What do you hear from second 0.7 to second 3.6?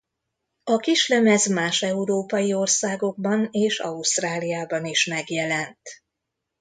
kislemez más európai országokban